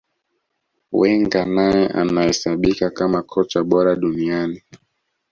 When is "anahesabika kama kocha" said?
1.93-3.63